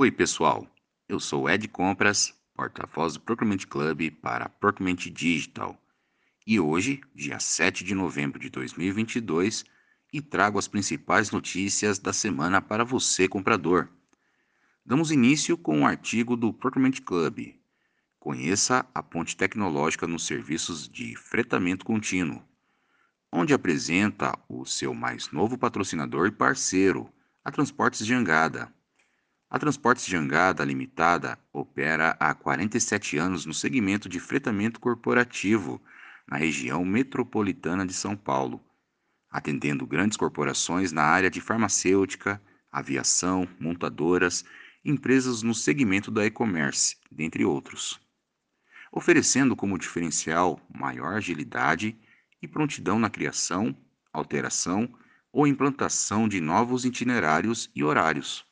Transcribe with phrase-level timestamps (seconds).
[0.00, 0.64] Oi, pessoal.
[1.08, 5.76] Eu sou Ed Compras, porta-voz do Procurement Club para Procurement Digital.
[6.46, 9.64] E hoje, dia 7 de novembro de 2022,
[10.12, 13.88] e trago as principais notícias da semana para você, comprador.
[14.86, 17.56] Damos início com um artigo do Procurement Club.
[18.20, 22.40] Conheça a ponte tecnológica nos serviços de fretamento contínuo,
[23.32, 27.12] onde apresenta o seu mais novo patrocinador e parceiro,
[27.44, 28.72] a Transportes de Angada.
[29.50, 35.80] A Transportes de Angada Limitada opera há 47 anos no segmento de fretamento corporativo
[36.28, 38.62] na região metropolitana de São Paulo,
[39.30, 44.44] atendendo grandes corporações na área de farmacêutica, aviação, montadoras,
[44.84, 47.98] empresas no segmento da e-commerce, dentre outros.
[48.92, 51.98] Oferecendo como diferencial maior agilidade
[52.42, 53.74] e prontidão na criação,
[54.12, 54.94] alteração
[55.32, 58.46] ou implantação de novos itinerários e horários.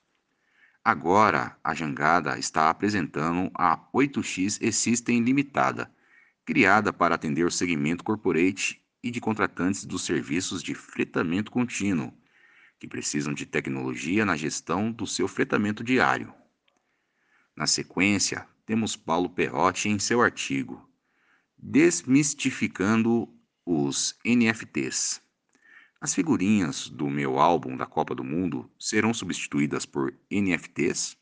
[0.88, 5.92] Agora, a Jangada está apresentando a 8X E-System Limitada,
[6.44, 12.14] criada para atender o segmento corporate e de contratantes dos serviços de fretamento contínuo,
[12.78, 16.32] que precisam de tecnologia na gestão do seu fretamento diário.
[17.56, 20.88] Na sequência, temos Paulo Perrotti em seu artigo
[21.58, 23.28] Desmistificando
[23.64, 25.20] os NFTs.
[25.98, 31.16] As figurinhas do meu álbum da Copa do Mundo serão substituídas por NFTs?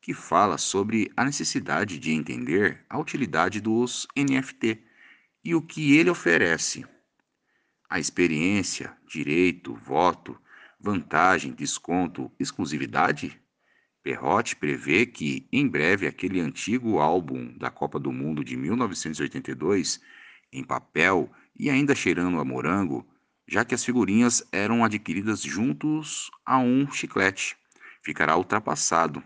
[0.00, 4.80] Que fala sobre a necessidade de entender a utilidade dos NFT
[5.42, 6.86] e o que ele oferece.
[7.90, 10.38] A experiência, direito, voto,
[10.78, 13.40] vantagem, desconto, exclusividade?
[14.04, 20.00] Perrotti prevê que, em breve, aquele antigo álbum da Copa do Mundo de 1982
[20.52, 21.28] em papel
[21.58, 23.04] e ainda cheirando a morango,
[23.46, 27.56] já que as figurinhas eram adquiridas juntos a um chiclete.
[28.02, 29.22] Ficará ultrapassado.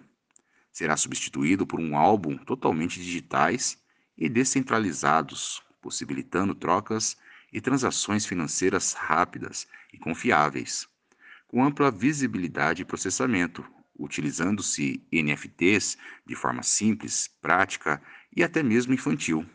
[0.72, 3.78] Será substituído por um álbum totalmente digitais
[4.16, 7.16] e descentralizados, possibilitando trocas
[7.52, 10.86] e transações financeiras rápidas e confiáveis,
[11.46, 13.64] com ampla visibilidade e processamento,
[13.98, 15.96] utilizando-se NFTs
[16.26, 18.02] de forma simples, prática
[18.36, 19.46] e até mesmo infantil.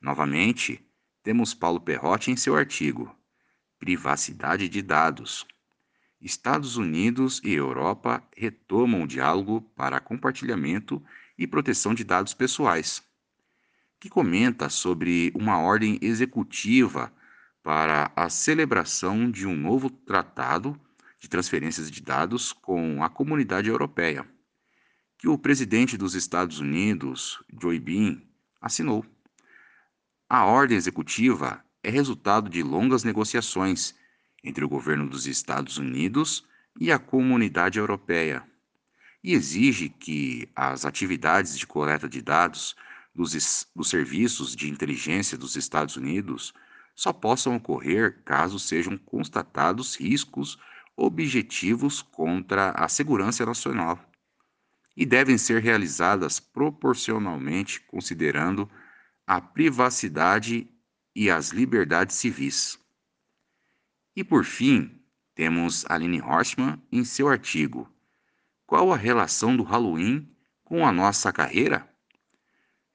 [0.00, 0.84] Novamente,
[1.22, 3.14] temos Paulo Perrotti em seu artigo
[3.84, 5.46] Privacidade de Dados.
[6.18, 11.04] Estados Unidos e Europa retomam o diálogo para compartilhamento
[11.36, 13.02] e proteção de dados pessoais,
[14.00, 17.12] que comenta sobre uma ordem executiva
[17.62, 20.80] para a celebração de um novo tratado
[21.20, 24.26] de transferências de dados com a comunidade europeia,
[25.18, 28.26] que o presidente dos Estados Unidos, Joe Biden,
[28.62, 29.04] assinou.
[30.26, 33.94] A ordem executiva é resultado de longas negociações
[34.42, 36.44] entre o governo dos Estados Unidos
[36.80, 38.42] e a comunidade europeia
[39.22, 42.74] e exige que as atividades de coleta de dados
[43.14, 46.54] dos, dos serviços de inteligência dos Estados Unidos
[46.94, 50.58] só possam ocorrer caso sejam constatados riscos
[50.96, 53.98] objetivos contra a segurança nacional
[54.96, 58.70] e devem ser realizadas proporcionalmente considerando
[59.26, 60.68] a privacidade
[61.14, 62.78] e as liberdades civis.
[64.16, 65.00] E por fim,
[65.34, 67.88] temos Aline Horstmann em seu artigo
[68.66, 70.28] Qual a relação do Halloween
[70.62, 71.88] com a nossa carreira?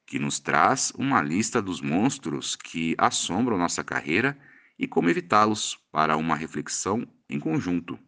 [0.06, 4.38] Que nos traz uma lista dos monstros que assombram nossa carreira
[4.78, 8.00] e como evitá-los para uma reflexão em conjunto.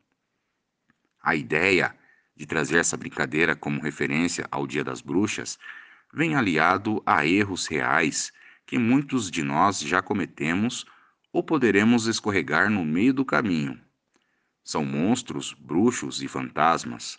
[1.22, 1.96] A ideia
[2.36, 5.60] de trazer essa brincadeira como referência ao Dia das Bruxas
[6.14, 8.34] vem aliado a erros reais
[8.66, 10.86] que muitos de nós já cometemos
[11.32, 13.80] ou poderemos escorregar no meio do caminho.
[14.64, 17.18] São monstros, bruxos e fantasmas,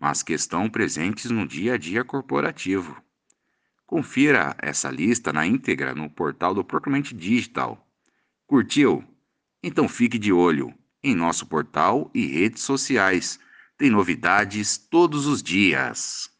[0.00, 3.00] mas que estão presentes no dia a dia corporativo.
[3.86, 7.86] Confira essa lista na íntegra no portal do Procurement Digital.
[8.46, 9.04] Curtiu?
[9.62, 13.38] Então fique de olho em nosso portal e redes sociais.
[13.76, 16.31] Tem novidades todos os dias.